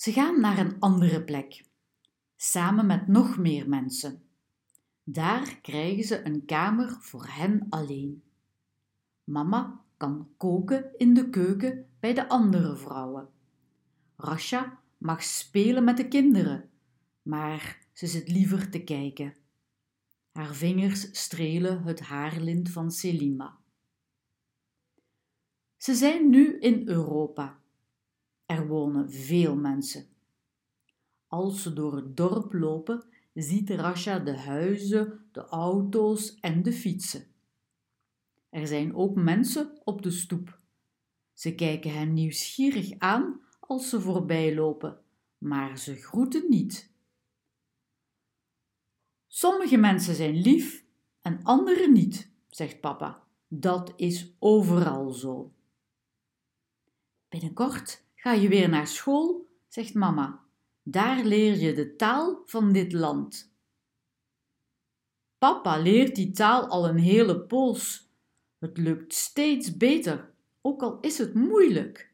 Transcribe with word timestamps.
Ze 0.00 0.12
gaan 0.12 0.40
naar 0.40 0.58
een 0.58 0.78
andere 0.78 1.24
plek, 1.24 1.64
samen 2.36 2.86
met 2.86 3.08
nog 3.08 3.38
meer 3.38 3.68
mensen. 3.68 4.22
Daar 5.04 5.58
krijgen 5.62 6.04
ze 6.04 6.24
een 6.24 6.44
kamer 6.44 6.96
voor 7.00 7.26
hen 7.26 7.66
alleen. 7.68 8.22
Mama 9.24 9.84
kan 9.96 10.28
koken 10.36 10.90
in 10.96 11.14
de 11.14 11.30
keuken 11.30 11.86
bij 11.98 12.14
de 12.14 12.28
andere 12.28 12.76
vrouwen. 12.76 13.28
Rasha 14.16 14.80
mag 14.98 15.22
spelen 15.22 15.84
met 15.84 15.96
de 15.96 16.08
kinderen, 16.08 16.70
maar 17.22 17.86
ze 17.92 18.06
zit 18.06 18.28
liever 18.28 18.70
te 18.70 18.84
kijken. 18.84 19.36
Haar 20.32 20.54
vingers 20.54 21.08
strelen 21.20 21.82
het 21.82 22.00
haarlint 22.00 22.70
van 22.70 22.90
Selima. 22.90 23.58
Ze 25.76 25.94
zijn 25.94 26.30
nu 26.30 26.58
in 26.58 26.88
Europa. 26.88 27.59
Er 28.50 28.66
wonen 28.66 29.10
veel 29.10 29.56
mensen. 29.56 30.06
Als 31.26 31.62
ze 31.62 31.72
door 31.72 31.96
het 31.96 32.16
dorp 32.16 32.52
lopen, 32.52 33.04
ziet 33.34 33.70
Rasha 33.70 34.18
de 34.18 34.36
huizen, 34.36 35.28
de 35.32 35.40
auto's 35.40 36.34
en 36.40 36.62
de 36.62 36.72
fietsen. 36.72 37.26
Er 38.48 38.66
zijn 38.66 38.94
ook 38.94 39.14
mensen 39.14 39.80
op 39.84 40.02
de 40.02 40.10
stoep. 40.10 40.58
Ze 41.32 41.54
kijken 41.54 41.92
hen 41.92 42.12
nieuwsgierig 42.12 42.98
aan 42.98 43.40
als 43.60 43.88
ze 43.88 44.00
voorbij 44.00 44.54
lopen, 44.54 45.00
maar 45.38 45.78
ze 45.78 45.94
groeten 45.94 46.44
niet. 46.48 46.90
Sommige 49.26 49.76
mensen 49.76 50.14
zijn 50.14 50.34
lief 50.34 50.84
en 51.20 51.42
andere 51.42 51.90
niet, 51.90 52.30
zegt 52.48 52.80
papa. 52.80 53.22
Dat 53.48 53.92
is 53.96 54.34
overal 54.38 55.10
zo. 55.10 55.52
Binnenkort 57.28 58.08
ga 58.20 58.32
je 58.32 58.48
weer 58.48 58.68
naar 58.68 58.86
school, 58.86 59.48
zegt 59.68 59.94
mama. 59.94 60.40
Daar 60.82 61.24
leer 61.24 61.56
je 61.56 61.72
de 61.72 61.96
taal 61.96 62.42
van 62.44 62.72
dit 62.72 62.92
land. 62.92 63.54
Papa 65.38 65.78
leert 65.78 66.14
die 66.14 66.30
taal 66.30 66.66
al 66.66 66.88
een 66.88 66.98
hele 66.98 67.40
poos. 67.40 68.10
Het 68.58 68.78
lukt 68.78 69.14
steeds 69.14 69.76
beter, 69.76 70.30
ook 70.60 70.82
al 70.82 71.00
is 71.00 71.18
het 71.18 71.34
moeilijk. 71.34 72.12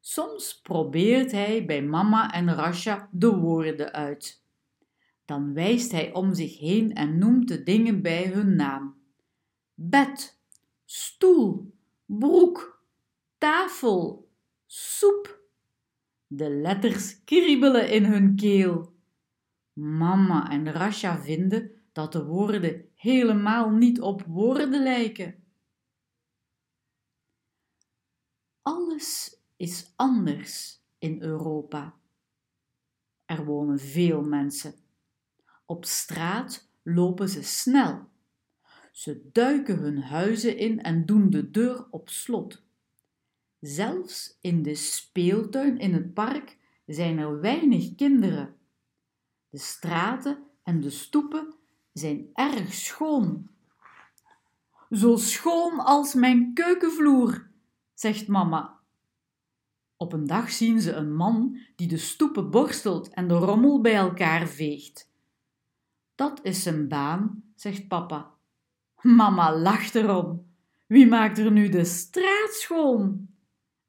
Soms 0.00 0.60
probeert 0.60 1.32
hij 1.32 1.66
bij 1.66 1.82
mama 1.82 2.32
en 2.32 2.54
Rasha 2.54 3.08
de 3.12 3.36
woorden 3.36 3.92
uit. 3.92 4.44
Dan 5.24 5.54
wijst 5.54 5.92
hij 5.92 6.12
om 6.12 6.34
zich 6.34 6.58
heen 6.58 6.94
en 6.94 7.18
noemt 7.18 7.48
de 7.48 7.62
dingen 7.62 8.02
bij 8.02 8.26
hun 8.26 8.56
naam. 8.56 8.96
Bed, 9.74 10.40
stoel, 10.84 11.74
broek, 12.06 12.84
tafel, 13.38 14.29
soep. 14.72 15.42
De 16.26 16.50
letters 16.50 17.24
kriebelen 17.24 17.90
in 17.90 18.04
hun 18.04 18.36
keel. 18.36 18.94
Mama 19.72 20.50
en 20.50 20.72
Rasha 20.72 21.20
vinden 21.20 21.70
dat 21.92 22.12
de 22.12 22.24
woorden 22.24 22.88
helemaal 22.94 23.70
niet 23.70 24.00
op 24.00 24.22
woorden 24.22 24.82
lijken. 24.82 25.44
Alles 28.62 29.40
is 29.56 29.92
anders 29.96 30.80
in 30.98 31.22
Europa. 31.22 31.94
Er 33.24 33.44
wonen 33.44 33.78
veel 33.78 34.22
mensen. 34.22 34.74
Op 35.66 35.84
straat 35.84 36.68
lopen 36.82 37.28
ze 37.28 37.42
snel. 37.42 38.08
Ze 38.92 39.28
duiken 39.32 39.78
hun 39.78 40.02
huizen 40.02 40.56
in 40.56 40.82
en 40.82 41.06
doen 41.06 41.30
de 41.30 41.50
deur 41.50 41.86
op 41.90 42.08
slot. 42.08 42.68
Zelfs 43.60 44.38
in 44.40 44.62
de 44.62 44.74
speeltuin 44.74 45.78
in 45.78 45.94
het 45.94 46.14
park 46.14 46.58
zijn 46.86 47.18
er 47.18 47.40
weinig 47.40 47.94
kinderen. 47.94 48.56
De 49.48 49.58
straten 49.58 50.38
en 50.62 50.80
de 50.80 50.90
stoepen 50.90 51.54
zijn 51.92 52.28
erg 52.32 52.74
schoon. 52.74 53.48
Zo 54.90 55.16
schoon 55.16 55.78
als 55.78 56.14
mijn 56.14 56.54
keukenvloer, 56.54 57.50
zegt 57.94 58.28
mama. 58.28 58.78
Op 59.96 60.12
een 60.12 60.26
dag 60.26 60.50
zien 60.50 60.80
ze 60.80 60.92
een 60.92 61.14
man 61.14 61.58
die 61.76 61.88
de 61.88 61.96
stoepen 61.96 62.50
borstelt 62.50 63.08
en 63.08 63.28
de 63.28 63.34
rommel 63.34 63.80
bij 63.80 63.94
elkaar 63.94 64.48
veegt. 64.48 65.10
Dat 66.14 66.40
is 66.42 66.62
zijn 66.62 66.88
baan, 66.88 67.42
zegt 67.54 67.88
papa. 67.88 68.34
Mama 69.00 69.56
lacht 69.56 69.94
erom. 69.94 70.46
Wie 70.86 71.06
maakt 71.06 71.38
er 71.38 71.50
nu 71.52 71.68
de 71.68 71.84
straat 71.84 72.50
schoon? 72.52 73.28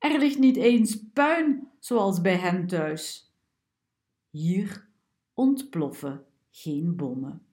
Er 0.00 0.18
ligt 0.18 0.38
niet 0.38 0.56
eens 0.56 1.10
puin 1.12 1.68
zoals 1.78 2.20
bij 2.20 2.36
hen 2.36 2.66
thuis. 2.66 3.34
Hier 4.30 4.88
ontploffen 5.34 6.24
geen 6.50 6.96
bommen. 6.96 7.46